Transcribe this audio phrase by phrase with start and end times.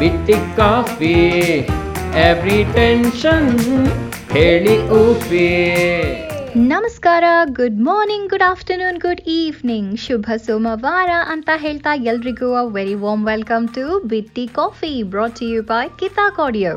[0.00, 1.14] ಬಿಟ್ಟಿ coffee
[2.22, 3.48] every tension
[4.32, 5.48] ಹೇಳಿ ಉಫಿ
[6.70, 13.24] ನಮಸ್ಕಾರ good morning good afternoon good evening ಶುಭ ಸೋಮವಾರ ಅಂತ ಹೇಳ್ತಾ ಎಲ್ರಿಗೂ a very warm
[13.26, 16.74] welcome to ಬಿಟ್ಟಿ ಕಾಫಿ ಬ್ರಾಟ್ ಯು ಬೈ ಕಿತಾ ಕಾಡಿಯೋ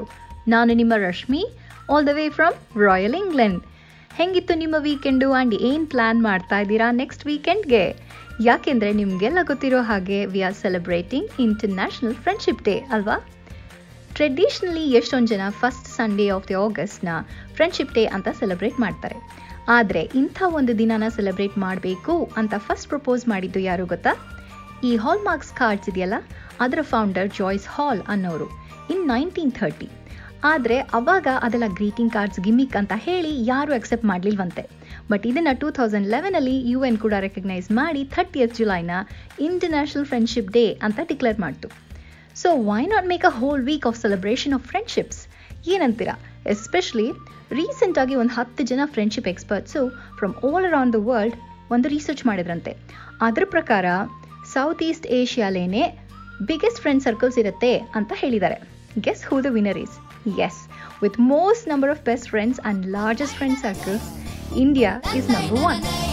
[0.47, 1.43] ನಾನು ನಿಮ್ಮ Rashmi
[1.89, 3.59] all the way from royal England
[4.15, 7.85] ಹೆಂಗಿತ್ತು ನಿಮ್ಮ ವೀಕೆಂಡು ಆ್ಯಂಡ್ ಏನು ಪ್ಲ್ಯಾನ್ ಮಾಡ್ತಾ ಇದ್ದೀರಾ ನೆಕ್ಸ್ಟ್ ವೀಕೆಂಡ್ಗೆ
[8.39, 13.17] ಯಾಕೆಂದರೆ ನಿಮಗೆಲ್ಲ ಗೊತ್ತಿರೋ ಹಾಗೆ we are celebrating international friendship day ಅಲ್ವಾ?
[14.15, 17.09] ಟ್ರೆಡಿಷ್ನಲಿ ಎಷ್ಟೊಂದು ಜನ ಫಸ್ಟ್ ಸಂಡೇ ಆಫ್ ದಿ ಆಗಸ್ಟ್ನ
[17.53, 19.15] ಫ್ರೆಂಡ್ಶಿಪ್ ಡೇ ಅಂತ ಸೆಲೆಬ್ರೇಟ್ ಮಾಡ್ತಾರೆ.
[19.67, 24.13] ಆದರೆ ಇಂಥ ಒಂದು ದಿನನ ಸೆಲೆಬ್ರೇಟ್ ಮಾಡಬೇಕು ಅಂತ ಫಸ್ಟ್ ಪ್ರಪೋಸ್ ಮಾಡಿದ್ದು ಯಾರು ಗೊತ್ತಾ?
[24.83, 26.13] ಈ ಹಾಲ್ ಮಾರ್ಕ್ಸ್ ಕಾರ್ಡ್ಸ್ ಇದೆಯಲ್ಲ?
[26.59, 28.49] ಅದರ ಫೌಂಡರ್ ಜಾಯ್ಸ್ ಹಾಲ್ ಅನ್ನೋರು.
[28.89, 29.89] ಇನ್ ನೈನ್ಟೀನ್ ಥರ್ಟಿ
[30.51, 34.63] ಆದರೆ ಅವಾಗ ಅದೆಲ್ಲ ಗ್ರೀಟಿಂಗ್ ಕಾರ್ಡ್ಸ್, ಗಿಮಿಕ್ ಅಂತ ಹೇಳಿ ಯಾರು ಅಕ್ಸೆಪ್ಟ್ ಮಾಡಲಿಲ್ವಂತೆ.
[35.11, 38.91] ಬಟ್ ಇದನ್ನು ಟೂ ತೌಸಂಡ್ ಲೆವೆನಲ್ಲಿ ಯು ಎನ್ ಕೂಡ ರೆಕಗ್ನೈಸ್ ಮಾಡಿ ಥರ್ಟಿಯತ್ ಜುಲೈನ
[39.47, 41.69] ಇಂಟರ್ನ್ಯಾಷನಲ್ ಫ್ರೆಂಡ್ಶಿಪ್ ಡೇ ಅಂತ ಡಿಕ್ಲೇರ್ ಮಾಡ್ತು.
[42.41, 45.21] So why not make a whole week of celebration of friendships
[45.75, 46.15] ಏನಂತೀರಾ?
[46.53, 47.07] ಎಸ್ಪೆಷಲಿ
[47.59, 49.81] ರೀಸೆಂಟಾಗಿ ಒಂದು ಹತ್ತು ಜನ friendship experts
[50.19, 51.37] from all around the world
[51.75, 52.71] ಒಂದು ರಿಸರ್ಚ್ ಮಾಡಿದ್ರಂತೆ.
[53.27, 53.85] ಅದರ ಪ್ರಕಾರ
[54.53, 55.83] ಸೌತ್ ಈಸ್ಟ್ ಏಷ್ಯಾಲೇನೆ
[56.49, 58.57] ಬಿಗ್ಗೆಸ್ಟ್ ಫ್ರೆಂಡ್ ಸರ್ಕಲ್ಸ್ ಇರುತ್ತೆ ಅಂತ ಹೇಳಿದ್ದಾರೆ.
[59.05, 60.67] Guess who the winner is Yes,
[61.01, 64.01] with most number of best friends and largest friend circles,
[64.55, 66.12] India is number 1.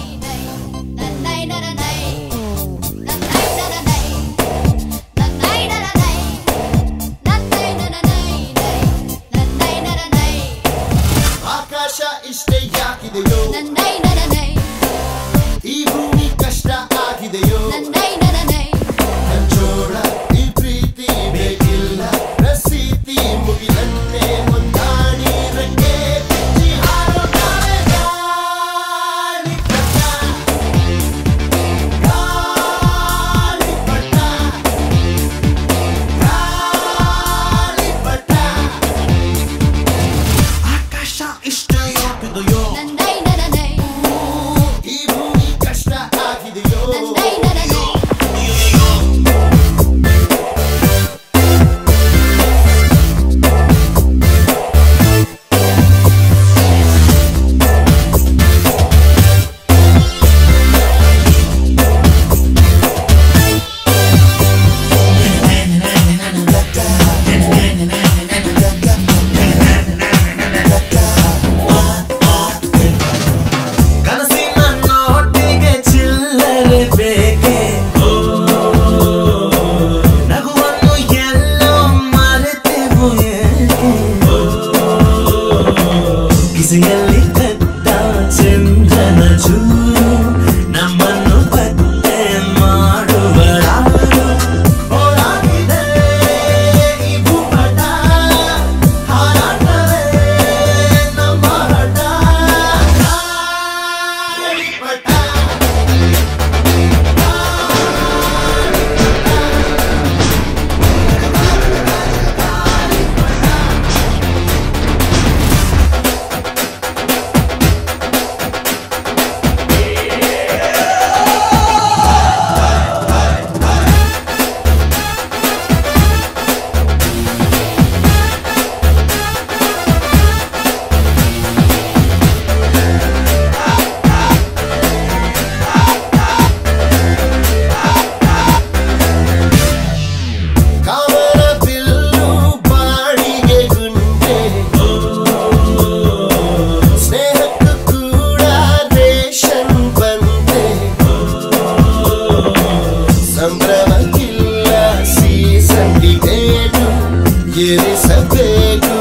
[157.67, 158.95] ಎರಿಸಬೇಕು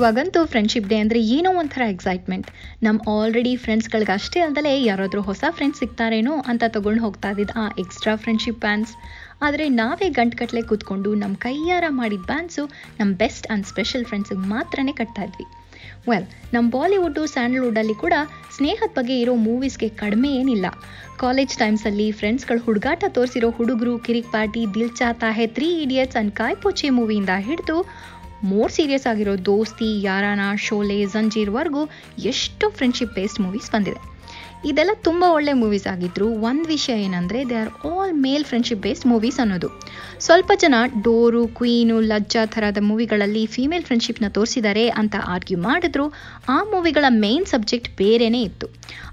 [0.00, 2.48] ಕಾಲೇಜಲ್ಲಿ friendship day ಅಂದರೆ ಏನೋ ಒಂಥರ ಎಕ್ಸೈಟ್ಮೆಂಟ್
[2.82, 8.16] ನಮ್ಮ ಆಲ್ರೆಡಿ ಫ್ರೆಂಡ್ಸ್ಗಳಿಗೆ ಅಷ್ಟೇ ಅಲ್ಲದೆ ಯಾರಾದರೂ ಹೊಸ ಫ್ರೆಂಡ್ಸ್ ಸಿಗ್ತಾರೇನೋ ಅಂತ ತೊಗೊಂಡು ಹೋಗ್ತಾ ಇದ್ದಿದ್ದು ಆ ಎಕ್ಸ್ಟ್ರಾ
[8.16, 8.92] ಫ್ರೆಂಡ್ಶಿಪ್ ಬ್ಯಾಂಡ್ಸ್
[9.42, 12.66] ಆದರೆ ನಾವೇ ಗಂಟುಗಟ್ಟಲೆ ಕೂತ್ಕೊಂಡು ನಮ್ಮ ಕೈಯಾರ ಮಾಡಿದ ಬ್ಯಾನ್ಸು
[12.98, 15.46] ನಮ್ಮ ಬೆಸ್ಟ್ ಆ್ಯಂಡ್ ಸ್ಪೆಷಲ್ ಫ್ರೆಂಡ್ಸಿಗೆ ಮಾತ್ರನೇ ಕಟ್ತಾ ಇದ್ವಿ.
[16.10, 18.12] ವೆಲ್ ನಮ್ಮ ಬಾಲಿವುಡ್ಡು ಸ್ಯಾಂಡಲ್ವುಡ್ಡಲ್ಲಿ ಕೂಡ
[18.56, 20.66] ಸ್ನೇಹದ ಬಗ್ಗೆ ಇರೋ ಮೂವೀಸ್ಗೆ ಕಡಿಮೆ ಏನಿಲ್ಲ.
[21.18, 24.90] ಕಾಲೇಜ್ ಟೈಮ್ಸಲ್ಲಿ ಫ್ರೆಂಡ್ಸ್ಗಳು ಹುಡುಗಾಟ ತೋರಿಸಿರೋ ಹುಡುಗರು Kirik Party Dil
[25.20, 27.78] Chahta Hai three idiots and Kai Po Che ಮೂವಿಯಿಂದ ಹಿಡಿದು
[28.42, 31.82] ಮೋರ್ ಸೀರಿಯಸ್ ಆಗಿರೋ ದೋಸ್ತಿ ಯಾರಾನ ಶೋಲೆ ಜಂಜೀರ್ವರೆಗೂ
[32.24, 34.00] ಎಷ್ಟು ಫ್ರೆಂಡ್ಶಿಪ್ ಬೇಸ್ಡ್ ಮೂವೀಸ್ ಬಂದಿದೆ.
[34.64, 36.28] ಇದೆಲ್ಲ ತುಂಬ ಒಳ್ಳೆ ಮೂವೀಸ್ ಆಗಿದ್ರು.
[36.28, 39.68] ಒಂದು ವಿಷಯ ಏನಂದರೆ they are all male friendship based movies ಅನ್ನೋದು.
[40.20, 46.12] ಸ್ವಲ್ಪ ಜನ ಡೋರು, ಕ್ವೀನು, ಲಜ್ಜಾ ಥರದ ಮೂವಿಗಳಲ್ಲಿ ಫೀಮೇಲ್ ಫ್ರೆಂಡ್ಶಿಪ್ನ ತೋರಿಸಿದ್ದಾರೆ ಅಂತ ಆರ್ಗ್ಯೂ ಮಾಡಿದ್ರು.
[46.48, 48.68] ಆ ಮೂವಿಗಳ ಮೇನ್ ಸಬ್ಜೆಕ್ಟ್ ಬೇರೆನೇ ಇತ್ತು.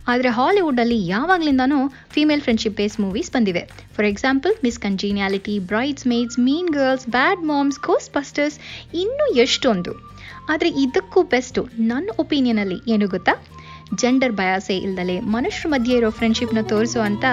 [0.07, 3.69] ಆದರೆ ಹಾಲಿವುಡ್ಡಲ್ಲಿ ಯಾವಾಗಲಿಂದನೂ ಫೀಮೇಲ್ ಫ್ರೆಂಡ್ಶಿಪ್ ಬೇಸ್ ಮೂವೀಸ್ ಬಂದಿವೆ.
[3.95, 5.59] For example Miss Congeniality
[6.07, 10.15] Bridesmaids Mean Girls Bad Moms Ghostbusters busters ಇನ್ನೂ ಎಷ್ಟೊಂದು.
[10.49, 13.54] ಆದರೆ ಇದಕ್ಕೂ ಬೆಸ್ಟು ನನ್ನ ಒಪಿನಿಯನಲ್ಲಿ ಏನು ಗೊತ್ತಾ?
[14.01, 17.25] ಜೆಂಡರ್ ಬಯಾಸೆ ಇಲ್ದಲೆ ಮನುಷ್ಯರ ಮಧ್ಯೆ ಇರೋ ಫ್ರೆಂಡ್ಶಿಪ್ನ ತೋರಿಸುವಂಥ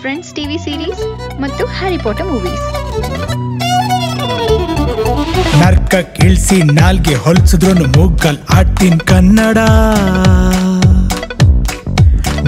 [0.00, 1.02] ಫ್ರೆಂಡ್ಸ್ ಟಿವಿ ಸೀರೀಸ್
[1.40, 2.64] ಮತ್ತು ಹ್ಯಾರಿ ಪಾಟರ್ ಮೂವೀಸ್
[5.62, 9.58] ನರ್ಕಕ್ಕೆ ಇಳಿಸಿ ನಾಲ್ಗೆ ಹೊಲ್ಸಿದ್ರು ಮೂಗಲ್ ಆಡ್ತೀನ್ ಕನ್ನಡ.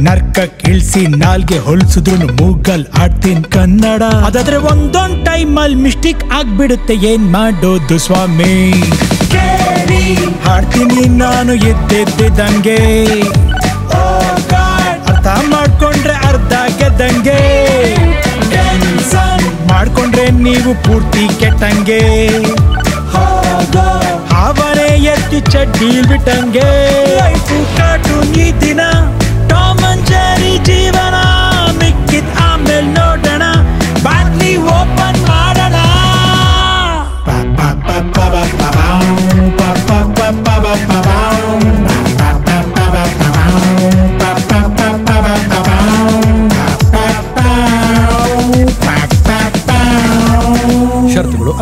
[0.07, 4.03] ನರ್ಕ ಕೀಳ್ಸಿ ನಾಲ್ಗೆ ಹೊಲ್ಸಿದ್ರು ಮೂಗಲ್ ಆಡ್ತೀನ್ ಕನ್ನಡ.
[4.03, 8.55] ಅದಾದ್ರೆ ಒಂದೊಂದ್ ಟೈಮ್ ಅಲ್ಲಿ ಮಿಸ್ಟೇಕ್ ಆಗ್ಬಿಡುತ್ತೆ, ಏನ್ ಮಾಡೋದು ಸ್ವಾಮಿ?
[10.47, 12.79] ಹಾಡ್ತೀನಿ ನಾನು ಎದ್ದೆದ್ದಿದ್ದಂಗೆ
[15.21, 17.41] ಅರ್ಥ ಮಾಡ್ಕೊಂಡ್ರೆ ಅರ್ಧ ಗೆದ್ದಂಗೆ.
[19.69, 22.01] ಮಾಡ್ಕೊಂಡ್ರೆ ನೀವು ಪೂರ್ತಿ ಕೆಟ್ಟಂಗೆ.
[24.33, 26.69] ಹಾವನೆ ಎತ್ತಿ ಚಡ್ಡಿ ಬಿಟ್ಟಂಗೆ.
[27.79, 28.81] ಕಾರ್ಟೂನ್ ಈ ದಿನ
[29.49, 31.17] ಟಾಮ್ ಜೆರಿ ಜೀವನ,
[31.79, 33.43] ಮಿಕ್ಕಿದ್ ಆಮೇಲೆ ನೋಡೋಣ.
[34.03, 35.77] ಬಾಟ್ಲಿ ಓಪನ್ ಮಾಡೋಣ.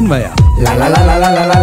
[0.09, 1.58] 来来来来来来来。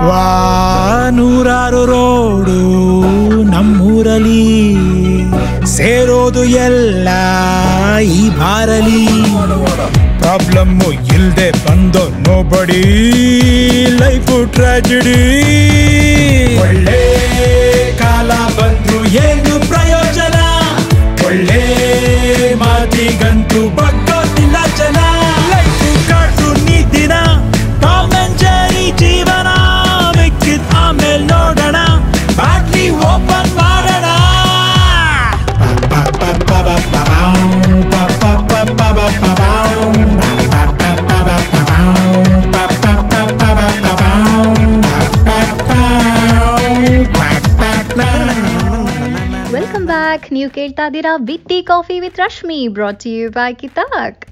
[0.00, 0.24] ವಾ
[1.16, 2.58] ನೂರಾರು ರೋಡು
[3.50, 4.42] ನಮ್ಮೂರಲಿ
[5.74, 7.08] ಸೇರೋದು ಎಲ್ಲ
[8.12, 9.02] ಈ ಬಾರಲಿ
[10.20, 12.82] ಪ್ರಾಬ್ಲಮ್ಮು ಇಲ್ದೆ ಬಂದೋ ನೋಬಡಿ
[14.00, 15.18] ಲೈಫು ಟ್ರಾಜಿಡಿ
[16.64, 17.00] ಒಳ್ಳೆ
[18.00, 20.36] ಕಾಲ ಬಂದ್ರು ಏನು ಪ್ರಯೋಜನ?
[21.26, 21.62] ಒಳ್ಳೆ
[22.62, 24.09] ಮಾತಿಗಂತೂ ಬಗ್ಗೋದಿಲ್ಲ
[50.80, 51.10] ಕೇಳ್ತಾ ಇದ್ದೀರಾ?
[51.28, 54.22] ವಿತ್ತಿ coffee with Rashmi brought you by ಕಿತಾಕ್.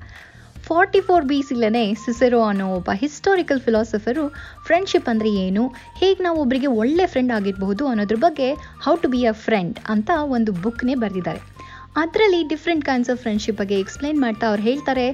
[0.69, 4.25] Forty four B ಸಿಲನೆ ಸಿಸೆರೋ ಅನ್ನೋ ಒಬ್ಬ ಹಿಸ್ಟೋರಿಕಲ್ ಫಿಲಾಸಫರು
[4.67, 5.65] ಫ್ರೆಂಡ್ಶಿಪ್ ಅಂದರೆ ಏನು?
[6.01, 8.49] ಹೇಗೆ ನಾವು ಒಬ್ಬರಿಗೆ ಒಳ್ಳೆ ಫ್ರೆಂಡ್ ಆಗಿರಬಹುದು ಅನ್ನೋದ್ರ ಬಗ್ಗೆ
[8.87, 11.43] how to be a friend ಅಂತ ಒಂದು ಬುಕ್ನೇ ಬರೆದಿದ್ದಾರೆ.
[12.03, 15.07] ಅದರಲ್ಲಿ ಡಿಫ್ರೆಂಟ್ ಕೈಂಡ್ಸ್ ಆಫ್ ಫ್ರೆಂಡ್ಶಿಪ್ ಬಗ್ಗೆ ಎಕ್ಸ್ಪ್ಲೈನ್ ಮಾಡ್ತಾ ಅವ್ರು ಹೇಳ್ತಾರೆ,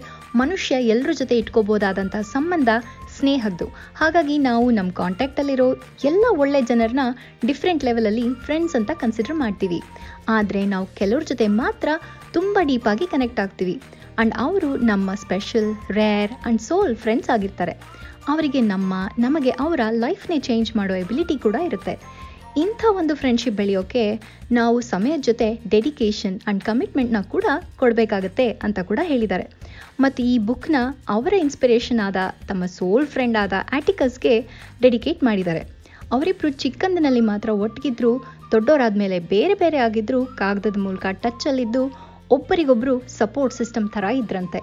[0.42, 2.70] ಮನುಷ್ಯ ಎಲ್ಲರ ಜೊತೆ ಇಟ್ಕೋಬೋದಾದಂಥ ಸಂಬಂಧ
[3.18, 3.66] ಸ್ನೇಹದ್ದು.
[3.96, 7.00] ಹಾಗಾಗಿ ನಾವು ನಮ್ಮ ಕಾಂಟ್ಯಾಕ್ಟಲ್ಲಿರೋ ಎಲ್ಲ ಒಳ್ಳೆ ಜನರನ್ನ
[7.46, 9.82] ಡಿಫ್ರೆಂಟ್ ಲೆವೆಲಲ್ಲಿ ಫ್ರೆಂಡ್ಸ್ ಅಂತ ಕನ್ಸಿಡರ್ ಮಾಡ್ತೀವಿ.
[10.28, 11.88] ಆದರೆ ನಾವು ಕೆಲವ್ರ ಜೊತೆ ಮಾತ್ರ
[12.32, 13.82] ತುಂಬ ಡೀಪಾಗಿ ಕನೆಕ್ಟ್ ಆಗ್ತೀವಿ.
[14.18, 17.72] ಆ್ಯಂಡ್ ಅವರು ನಮ್ಮ special rare and soul friends ಆಗಿರ್ತಾರೆ.
[18.28, 22.23] ಅವರಿಗೆ ನಮ್ಮ, ನಮಗೆ ಅವರ ಲೈಫ್ನೇ ಚೇಂಜ್ ಮಾಡೋ ಎಬಿಲಿಟಿ ಕೂಡ ಇರುತ್ತೆ.
[22.62, 24.02] ಇಂಥ ಒಂದು ಫ್ರೆಂಡ್ಶಿಪ್ ಬೆಳೆಯೋಕೆ
[24.58, 27.46] ನಾವು ಸಮಯದ ಜೊತೆ ಡೆಡಿಕೇಶನ್ ಆ್ಯಂಡ್ ಕಮಿಟ್ಮೆಂಟ್ನ ಕೂಡ
[27.80, 29.46] ಕೊಡಬೇಕಾಗತ್ತೆ ಅಂತ ಕೂಡ ಹೇಳಿದ್ದಾರೆ.
[30.04, 30.76] ಮತ್ತು ಈ ಬುಕ್ನ
[31.14, 32.16] ಅವರ ಇನ್ಸ್ಪಿರೇಷನ್ ಆದ,
[32.50, 34.34] ತಮ್ಮ ಸೋಲ್ ಫ್ರೆಂಡ್ ಆದ ಆಟಿಕಸ್ಗೆ
[34.84, 35.62] ಡೆಡಿಕೇಟ್ ಮಾಡಿದ್ದಾರೆ.
[36.12, 38.12] ಅವರಿಬ್ಬರು ಚಿಕ್ಕಂದಿನಲ್ಲಿ ಮಾತ್ರ ಒಟ್ಟಿಗಿದ್ರು
[38.54, 41.84] ದೊಡ್ಡವರಾದ್ಮೇಲೆ ಬೇರೆ ಬೇರೆ ಆಗಿದ್ರು, ಕಾಗದದ ಮೂಲಕ ಟಚ್ಚಲ್ಲಿದ್ದು
[42.30, 44.60] ಒಬ್ಬರಿಗೊಬ್ಬರು ಸಪೋರ್ಟ್ ಸಿಸ್ಟಮ್ ಥರ ಇದ್ರಂತೆ.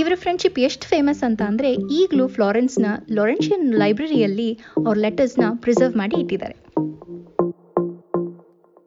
[0.00, 2.86] ಇವರ ಫ್ರೆಂಡ್ಶಿಪ್ ಎಷ್ಟು ಫೇಮಸ್ ಅಂತ ಅಂದರೆ ಈಗಲೂ ಫ್ಲಾರೆನ್ಸ್ನ
[3.18, 4.50] ಲೊರೆನ್ಷಿಯನ್ ಲೈಬ್ರರಿಯಲ್ಲಿ
[4.86, 6.56] ಅವ್ರ ಲೆಟರ್ಸ್ನ ಪ್ರಿಸರ್ವ್ ಮಾಡಿ ಇಟ್ಟಿದ್ದಾರೆ.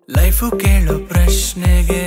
[0.09, 2.03] ಲೈಫು ಕೇಳೋ ಪ್ರಶ್ನೆಗೆ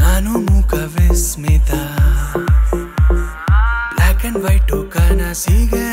[0.00, 1.70] ನಾನು ಮುಖ ವಿಸ್ಮಿತ
[3.90, 5.86] ಬ್ಲ್ಯಾಕ್ ಅಂಡ್ ವೈಟು ಕನಸಿಗೆ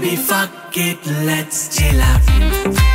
[0.00, 2.89] baby, fuck it, let's chill out.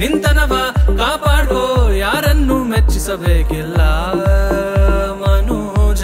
[0.00, 0.54] ನಿಂತನವ
[0.98, 1.62] ಕಾಪಾಡ್ಕೋ,
[1.92, 3.80] ಯಾರನ್ನು ಮೆಚ್ಚಿಸಬೇಕಿಲ್ಲ
[5.22, 6.02] ಮನೋಜ.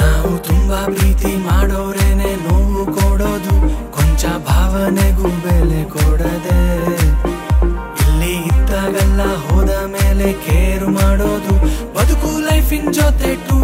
[0.00, 3.54] ನಾವು ತುಂಬಾ ಪ್ರೀತಿ ಮಾಡೋರೇನೆ, ನೋವು ಕೊಡೋದು,
[3.96, 6.60] ಕೊಂಚ ಭಾವನೆಗೂ ಬೆಲೆ ಕೊಡದೆ.
[8.02, 11.54] ಇಲ್ಲಿ ಇದ್ದಾಗಲ್ಲ ಹೋದ ಮೇಲೆ ಕೇರು ಮಾಡೋದು,
[11.98, 13.58] ಬದುಕು ಲೈಫಿನ್ ಜೊತೆ ಟೂ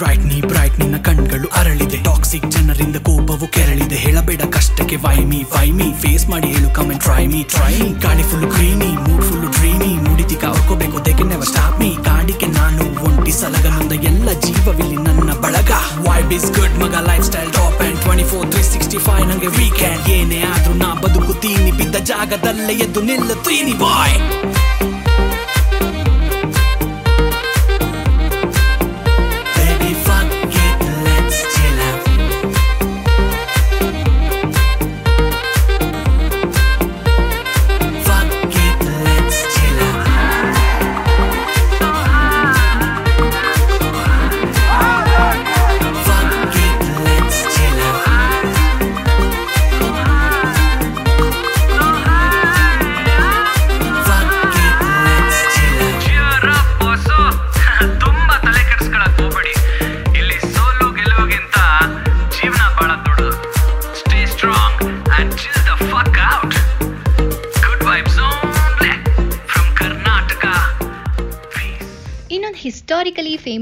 [0.00, 1.98] ಹೈ ರೈಟ್ ನೀ ಬ್ರೈಟ್ ನಿನ್ನ ಕಣ್ಗಳು ಅರಳಿದೆ.
[2.02, 3.96] ಟಾಕ್ಸಿಕ್ ಜನರಿಂದ ಕೋಪವು ಕೆರಳಿದೆ.
[3.96, 7.74] ಹೇಳಬೇಡ ಕಷ್ಟಕ್ಕೆ ವೈ ಮೀ ವೈ ಫೇಸ್ ಮಾಡಿ ಹೇಳು ಕಮೆಂಟ್ ಟ್ರೈ ಮೀ ಟ್ರೈ
[8.04, 11.90] ಗಾಡಿ full creamy mood full dreamy ಮೂಡಿತಿ ಅವ್ಕೋಬೇಕು ದೇಕೆ ನೆವರ್ ಸ್ಟಾಪ್ ಮೀ
[12.58, 15.72] ನಾನು ಒಂಟಿ ಸಲಗನೊಂದ ಎಲ್ಲ ಜೀವವಿಲ್ಲಿ ನನ್ನ ಬಳಗ.
[16.08, 20.08] ವೈಬ್ ಇಸ್ ಗುಡ್ ಮಗ life style top and twenty four three sixty five ನಂಗೆ ವೀಕೆಂಡ್
[20.08, 24.16] ಏನೇ ಆದ್ರೂ ನಾ ಬದುಕುತ್ತೀನಿ ಬಿದ್ದ ಜಾಗದಲ್ಲೇ ಎದ್ದು ನಿಲ್ಲುತ್ತೀನಿ ಬಾಯ್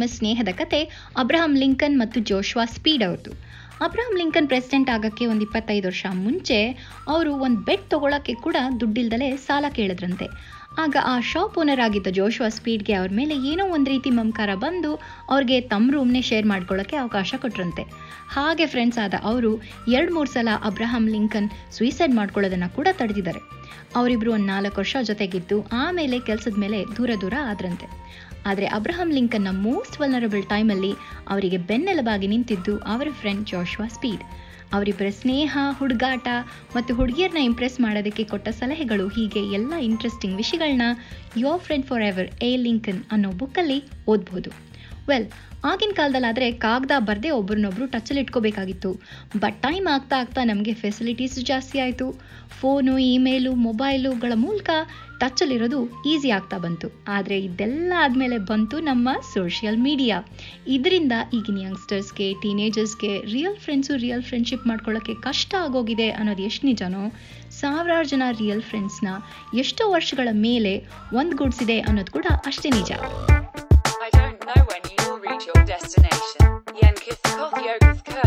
[0.06, 0.82] ಸ್ನೇಹದ ಕತೆ
[1.16, 3.30] ಅಬ್ರಹಾಂ ಲಿಂಕನ್ ಮತ್ತು ಜೋಶ್ವಾ ಸ್ಪೀಡ್ ಅವ್ರದ್ದು.
[3.84, 6.58] ಅಬ್ರಹಾಂ ಲಿಂಕನ್ ಪ್ರೆಸಿಡೆಂಟ್ ಆಗೋಕ್ಕೆ ಒಂದು ಇಪ್ಪತ್ತೈದು ವರ್ಷ ಮುಂಚೆ
[7.08, 10.56] ಅವರು ಒಂದು ಬೆಡ್ ತೊಗೊಳಕ್ಕೆ ಕೂಡ ದುಡ್ಡಿಲ್ದಲೇ ಸಾಲ ಕೇಳಿದ್ರಂತೆ.
[10.78, 15.60] ಆಗ ಆ ಶಾಪ್ ಓನರ್ ಆಗಿದ್ದ ಜೋಶ್ವಾ ಸ್ಪೀಡ್ಗೆ ಅವ್ರ ಮೇಲೆ ಏನೋ ಒಂದು ರೀತಿ ಮಮಕಾರ ಬಂದು ಅವ್ರಿಗೆ
[15.60, 17.82] ತಮ್ಮ ರೂಮ್ನೇ ಶೇರ್ ಮಾಡ್ಕೊಳ್ಳೋಕ್ಕೆ ಅವಕಾಶ ಕೊಟ್ರಂತೆ.
[18.28, 23.38] ಹಾಗೆ ಫ್ರೆಂಡ್ಸ್ ಆದ ಅವರು ಎರಡು ಮೂರು ಸಲ ಅಬ್ರಹಾಂ ಲಿಂಕನ್ ಸುಯಿಸೈಡ್ ಮಾಡ್ಕೊಳ್ಳೋದನ್ನು ಕೂಡ ತಡೆದಿದ್ದಾರೆ.
[23.96, 27.86] ಅವರಿಬ್ಬರು ಒಂದು ನಾಲ್ಕು ವರ್ಷ ಜೊತೆಗಿದ್ದು ಆಮೇಲೆ ಕೆಲಸದ ಮೇಲೆ ದೂರ ದೂರ ಆದ್ರಂತೆ.
[28.46, 30.90] ಆದರೆ ಅಬ್ರಹಾಂ ಲಿಂಕನ್ನ ಮೋಸ್ಟ್ ವಲ್ನರಬಲ್ ಟೈಮಲ್ಲಿ
[31.28, 34.24] ಅವರಿಗೆ ಬೆನ್ನೆಲುಬಾಗಿ ನಿಂತಿದ್ದು ಅವರ ಫ್ರೆಂಡ್ ಜೋಶ್ವಾ ಸ್ಪೀಡ್
[34.72, 36.28] ಅವರಿಬ್ಬರ ಸ್ನೇಹ, ಹುಡುಗಾಟ
[36.76, 40.86] ಮತ್ತು ಹುಡುಗಿಯರನ್ನ ಇಂಪ್ರೆಸ್ ಮಾಡೋದಕ್ಕೆ ಕೊಟ್ಟ ಸಲಹೆಗಳು ಹೀಗೆ ಎಲ್ಲ ಇಂಟ್ರೆಸ್ಟಿಂಗ್ ವಿಷಯಗಳನ್ನ
[41.36, 44.50] your friend forever A Lincoln ಅನ್ನೋ ಬುಕ್ಕಲ್ಲಿ ಓದ್ಬೋದು.
[45.08, 45.26] ವೆಲ್
[45.64, 48.90] ಆಗಿನ ಕಾಲದಲ್ಲಾದರೆ ಕಾಗದ ಬರದೆ ಒಬ್ರನ್ನೊಬ್ರು ಟಚಲ್ಲಿ ಇಟ್ಕೋಬೇಕಾಗಿತ್ತು.
[49.38, 52.06] ಬಟ್ ಟೈಮ್ ಆಗ್ತಾ ಆಗ್ತಾ ನಮಗೆ ಫೆಸಿಲಿಟೀಸ್ ಜಾಸ್ತಿ ಆಯಿತು.
[52.60, 54.70] ಫೋನು ಇಮೇಲು ಮೊಬೈಲುಗಳ ಮೂಲಕ
[55.20, 55.80] ಟಚ್ಚಲ್ಲಿರೋದು
[56.12, 56.88] ಈಸಿ ಆಗ್ತಾ ಬಂತು.
[57.08, 60.18] ಆದರೆ ಇದೆಲ್ಲ ಆದಮೇಲೆ ಬಂತು ನಮ್ಮ ಸೋಷಿಯಲ್ ಮೀಡಿಯಾ
[60.66, 67.04] ಇದರಿಂದ ಈಗಿನ ಯಂಗ್ಸ್ಟರ್ಸ್ಗೆ ಟೀನೇಜರ್ಸ್ಗೆ ರಿಯಲ್ ಫ್ರೆಂಡ್ಸು ರಿಯಲ್ ಫ್ರೆಂಡ್ಶಿಪ್ ಮಾಡ್ಕೊಳ್ಳೋಕ್ಕೆ ಕಷ್ಟ ಆಗೋಗಿದೆ ಅನ್ನೋದು ಎಷ್ಟು ನಿಜನೋ,
[67.60, 69.08] ಸಾವಿರಾರು ಜನ ರಿಯಲ್ ಫ್ರೆಂಡ್ಸ್ನ
[69.58, 70.74] ಎಷ್ಟೋ ವರ್ಷಗಳ ಮೇಲೆ
[71.12, 72.92] ಒಂದುಗೂಡಿಸಿದೆ ಅನ್ನೋದು ಕೂಡ ಅಷ್ಟೇ ನಿಜ.
[75.85, 76.63] reach your destination.
[76.75, 78.21] Yenkith Koth Yogath Ko.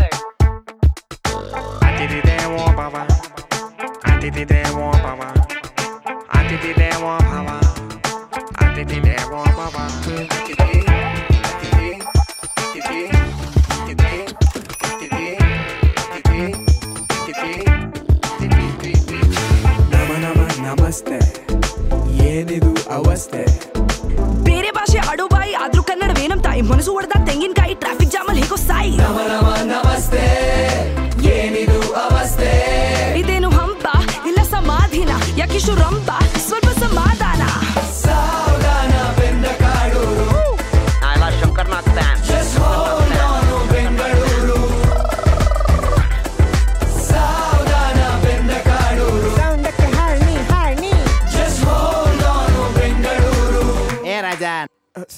[19.91, 21.19] ನಮ ನಮ ನಮಸ್ತೆ
[22.27, 23.43] ಏನಿದು ಅವಸ್ಥೆ
[26.70, 28.90] मनसु वर्दा तेंगिन काई ट्रैफ़िक जामल ही को साई.
[28.90, 30.29] नमः नमः नमस्ते.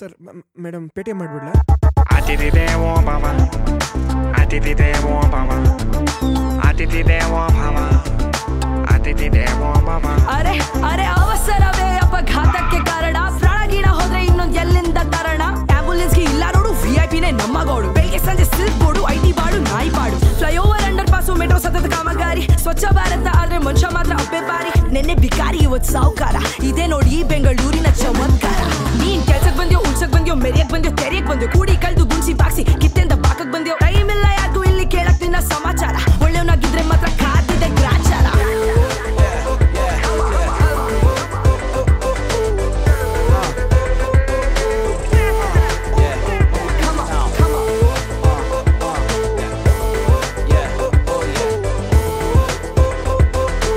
[0.02, 0.14] ಸರ್
[0.64, 1.52] ಮೇಡಮ್ ಪೇಟಿಎಂ ಮಾಡಿಬಿಡ್ಲಾ?
[2.16, 2.48] ಅತಿಥಿ
[2.86, 3.24] ಓ ಭವ
[4.40, 4.72] ಅತಿಥಿ
[5.10, 5.50] ಓ ಭವ
[6.68, 7.02] ಅತಿಥಿ
[7.38, 7.76] ಓ ಭವ
[8.94, 9.28] ಅತಿಥಿ
[9.68, 10.04] ಓ ಭವ.
[10.36, 10.54] ಅರೆ
[10.90, 13.16] ಅರೆ ಅವಸರವೇ ಅಪಘಾತಕ್ಕೆ ಕಾರಣ.
[13.42, 15.42] ಪ್ರಾಣಗೀಣ ಹೋದ್ರೆ ಇನ್ನೊಂದು ಎಲ್ಲಿಂದ ಕಾರಣ
[15.76, 17.88] ಆಂಬುಲೆನ್ಸ್ಗೆ ಇಲ್ಲ ನೋಡು ವಿ ಐ ಪಿನೇ ನಮ್ಮ ಗೋಡು.
[17.98, 22.44] ಬೆಳಿಗ್ಗೆ ಸಂಜೆ ಸಿಲ್ಕ್ ಬೋಡು ಐಟಿ ಬಾಡು ನಾಯಿ ಬಾಡು ಫ್ಲೈಓವರ್ ಅಂಡರ್ ಪಾಸು ಮೆಟ್ರೋ ಸತತ ಕಾಮಗಾರಿ.
[22.64, 26.36] ಸ್ವಚ್ಛ ಭಾರತ ಆದ್ರೆ ಮನುಷ್ಯ ಮಾತ್ರ ಅಪ್ಪೆ ಬಾರಿ ನೆನ್ನೆ ಬಿಕಾರಿ ಇವತ್ತು ಸಾವುಕಾರ
[26.70, 28.60] ಇದೇ ನೋಡಿ ಬೆಂಗಳೂರಿನ ಚಮತ್ಕಾರ.
[29.02, 33.52] ನೀನ್ ಕೆಲಸಕ್ಕೆ ಬಂದ್ಯೋ ಉಳ್ಸಕ್ ಬಂದ್ಯೋ ಮೆರಿಯಕ್ ಬಂದ್ಯೋ ತೆರಿಯಕ್ ಬಂದ್ಯೋ ಕೂಡಿ ಕಳ್ದು ಗುಣ್ಸಿ ಬಾಕ್ಸಿ ಕಿತ್ತೆಂದ ಬಾಕಕ್
[33.54, 33.74] ಬಂದ್ಯೋ.
[33.84, 35.94] ಟೈಮ್ ಇಲ್ಲ ಯಾರಿಗೂ ಇಲ್ಲಿ ಕೇಳಕ್ ನಿನ್ನ ಸಮಾಚಾರ.
[36.24, 38.26] ಒಳ್ಳೆಯವನಾಗಿದ್ರೆ ಮಾತ್ರ ಕಾದಿದೆ ಗ್ರಾಚಾರ.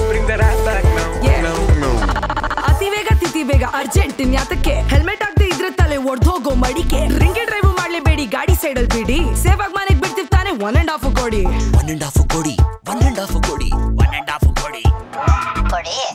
[0.09, 0.25] Bring
[6.15, 6.99] ಒಡ್ದೋಗೋ ಮಡಿಕೆ.
[7.21, 9.17] ರಿಂಗಿ ಡ್ರೈವ್ ಮಾಡ್ಲೇಬೇಡಿ ಗಾಡಿ ಸೈಡಲ್ ಬಿಡಿ.
[9.41, 11.41] ಸೇವ್ ಆಗಿ ಮನೆಗ್ ಬಿಡ್ತಿರ್ತಾನೆ ಒನ್ ಅಂಡ್ ಹಾಫ್ ಕೊಡಿ.
[11.79, 12.53] ಒನ್ ಅಂಡ್ ಹಾಫ್ ಕೊಡಿ
[12.91, 13.69] ಒನ್ ಅಂಡ್ ಹಾಫ್ ಕೊಡಿ
[14.03, 14.83] ಒನ್ ಅಂಡ್ ಹಾಫ್ ಕೊಡಿ.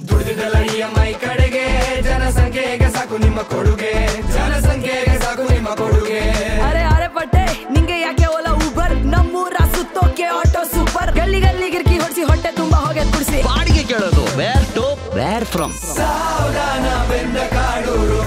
[0.09, 1.65] ದುಡಿದಿದ್ದಲ್ಲ ಇ ಎಂ ಐ ಕಡೆಗೆ
[2.07, 3.93] ಜನಸಂಖ್ಯೆಗೆ ಸಾಕು ನಿಮ್ಮ ಕೊಡುಗೆ.
[4.37, 6.23] ಜನಸಂಖ್ಯೆಗೆ ಸಾಕು ನಿಮ್ಮ ಕೊಡುಗೆ.
[6.69, 12.25] ಅರೆ ಅರೆ ಪಟ್ಟೆ ನಿಂಗೆ ಯಾಕೆ ಓಲ ಊಬರ್ ನಮ್ಮೂರ ಸುತ್ತೋಕೆ ಆಟೋ ಸೂಪರ್ ಗಲ್ಲಿ ಗಲ್ಲಿ ಗಿರ್ಕಿ ಹೊಡ್ಸಿ
[12.31, 13.41] ಹೊಟ್ಟೆ ತುಂಬಾ ಹೋಗಿ ಕುಡಿಸಿ.
[13.51, 14.87] ಬಾಡಿಗೆ ಕೇಳೋದು ವೇರ್ ಟು
[15.19, 18.23] ವೇರ್ ಫ್ರಮ್ ಸಾವಧಾನ ಬೆಂದ ಕಾಡೂರು.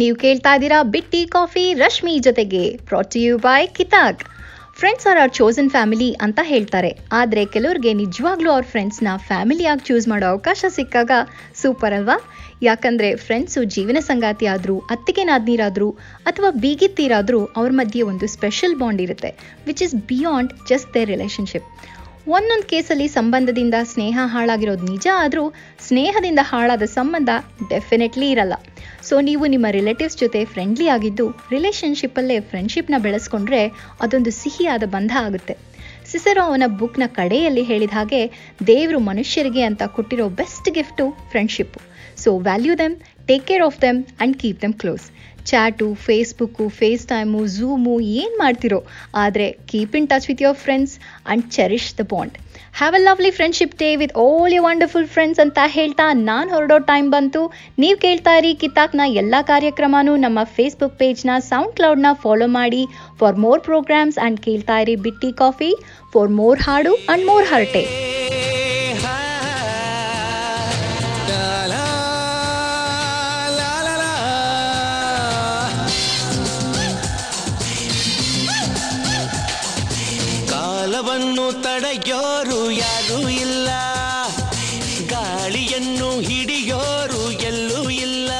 [0.00, 0.78] ನೀವು ಕೇಳ್ತಾ ಇದ್ದೀರಾ?
[0.94, 2.64] ಬಿಟ್ಟಿ ಕಾಫಿ ರಶ್ಮಿ ಜೊತೆಗೆ.
[3.24, 4.22] You by ಕಿತಾಕ್
[4.80, 6.90] friends are are chosen family ಅಂತ ಹೇಳ್ತಾರೆ.
[7.12, 11.10] ಆದರೆ ಕೆಲವ್ರಿಗೆ ನಿಜವಾಗ್ಲೂ ಅವ್ರ ಫ್ರೆಂಡ್ಸ್ನ ಫ್ಯಾಮಿಲಿಯಾಗಿ ಚೂಸ್ ಮಾಡೋ ಅವಕಾಶ ಸಿಕ್ಕಾಗ
[11.62, 12.16] ಸೂಪರ್ ಅಲ್ವಾ?
[12.62, 15.88] ಯಾಕಂದರೆ ಫ್ರೆಂಡ್ಸು ಜೀವನ ಸಂಗಾತಿ ಆದರೂ, ಅತ್ತಿಗೆ ನಾದ್ನೀರಾದರೂ
[16.26, 19.30] ಅಥವಾ ಬೀಗಿತ್ತೀರಾದರೂ ಅವ್ರ ಮಧ್ಯೆ ಒಂದು ಸ್ಪೆಷಲ್ ಬಾಂಡ್ ಇರುತ್ತೆ
[19.66, 21.68] which is beyond just they relationship
[22.26, 27.28] ಒಂದೊಂದು ಕೇಸಲ್ಲಿ ಸಂಬಂಧದಿಂದ ಸ್ನೇಹ ಹಾಳಾಗಿರೋದು ನಿಜ ಆದರೂ ಸ್ನೇಹದಿಂದ ಹಾಳಾದ ಸಂಬಂಧ
[27.68, 28.52] ಡೆಫಿನೆಟ್ಲಿ ಇರಲ್ಲ.
[29.02, 33.62] ಸೊ ನೀವು ನಿಮ್ಮ ರಿಲೇಟಿವ್ಸ್ ಜೊತೆ ಫ್ರೆಂಡ್ಲಿ ಆಗಿದ್ದು ರಿಲೇಷನ್ಶಿಪ್ಪಲ್ಲೇ ಫ್ರೆಂಡ್ಶಿಪ್ನ ಬೆಳೆಸ್ಕೊಂಡ್ರೆ
[34.00, 35.56] ಅದೊಂದು ಸಿಹಿಯಾದ ಬಂಧ ಆಗುತ್ತೆ.
[36.06, 38.32] ಸಿಸರೋ ಅವನ ಬುಕ್ನ ಕಡೆಯಲ್ಲಿ ಹೇಳಿದ ಹಾಗೆ,
[38.66, 41.80] ದೇವರು ಮನುಷ್ಯರಿಗೆ ಅಂತ ಕೊಟ್ಟಿರೋ best gift friendship
[42.16, 45.10] so value them take care of them and keep them close
[45.50, 46.64] chat, Facebook
[47.12, 48.80] FaceTime Zoom ಏನು ಮಾಡ್ತಿರೋ.
[49.24, 52.36] ಆದರೆ keep in touch with your friends and cherish the bond
[52.78, 57.08] have a lovely friendship day with all you wonderful friends ಅಂತ ಹೇಳ್ತಾ ನಾನು ಹೊರಡೋ time
[57.16, 57.42] ಬಂತು.
[57.82, 62.82] ನೀವು ಕೇಳ್ತಾ ಇರಿ ಕಿತಾಕ್ನ ಎಲ್ಲ ಕಾರ್ಯಕ್ರಮನೂ ನಮ್ಮ ಫೇಸ್ಬುಕ್ ಪೇಜ್ನ ಸೌಂಡ್ ಕ್ಲೌಡ್ನ ಫಾಲೋ ಮಾಡಿ.
[63.20, 65.70] ಫಾರ್ ಮೋರ್ ಪ್ರೋಗ್ರಾಮ್ಸ್ ಆ್ಯಂಡ್ ಕೇಳ್ತಾ ಇರಿ ಬಿಟ್ಟಿ ಕಾಫಿ
[66.14, 67.84] ಫಾರ್ ಮೋರ್ ಹಾಡು ಆ್ಯಂಡ್ ಮೋರ್ ಹರ್ಟೆ.
[81.52, 83.68] ತಡೆಯೋರು ಯಾರೂ ಇಲ್ಲ.
[85.08, 88.30] ಗಾಳಿಯನ್ನು ಹಿಡಿಯೋರು ಎಲ್ಲೂ ಇಲ್ಲ.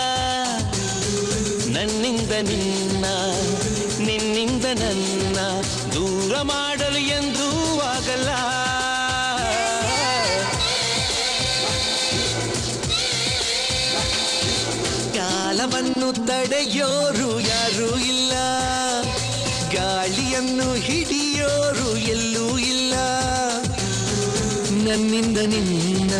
[1.69, 3.05] ನನ್ನಿಂದ ನಿನ್ನ,
[4.07, 5.39] ನಿನ್ನಿಂದ ನನ್ನ
[5.93, 8.31] ದೂರ ಮಾಡಲು ಎಂದೂ ಆಗಲ್ಲ.
[15.17, 18.33] ಕಾಲವನ್ನು ತಡೆಯೋರು ಯಾರೂ ಇಲ್ಲ.
[19.71, 21.22] ಗಾಳಿಯನ್ನು ಹಿಡಿಯೋರು
[25.47, 26.15] ನಿನ್ನ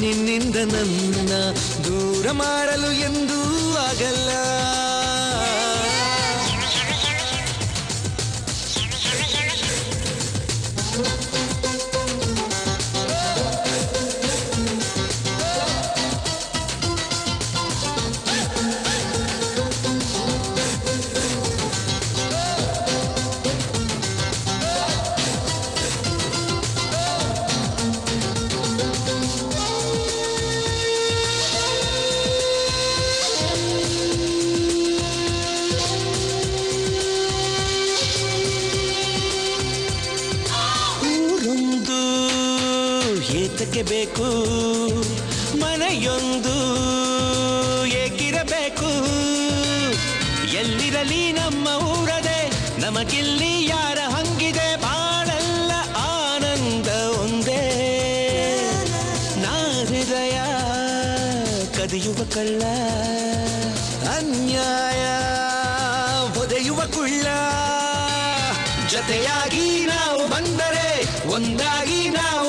[0.00, 1.32] ನಿನ್ನಿಂದ ನನ್ನ
[1.84, 3.19] ದೂರ ಮಾಡಲು ಎಂದೂ
[44.10, 44.28] ಬೇಕು,
[45.56, 46.54] ಮನೆಯೊಂದು
[47.94, 48.90] ಏಕಿರಬೇಕು.
[50.52, 52.40] ಎಲ್ಲಿರಲಿ ನಮ್ಮ ಊರದೆ,
[52.80, 54.68] ನಮಗಿಲ್ಲಿ ಯಾರ ಹಂಗಿದೆ?
[54.82, 55.72] ಬಾಳೆಲ್ಲ
[56.06, 56.88] ಆನಂದ
[57.20, 57.62] ಒಂದೇ.
[59.42, 59.54] ನಾ
[59.88, 60.38] ಹೃದಯ
[61.78, 62.62] ಕದಿಯುವ ಕಳ್ಳ,
[64.16, 65.04] ಅನ್ಯಾಯ
[66.40, 67.26] ಒದೆಯುವ ಕುಳ್ಳ.
[68.90, 70.88] ಜೊತೆಯಾಗಿ ನಾವು ಬಂದರೆ,
[71.34, 72.48] ಒಂದಾಗಿ ನಾವು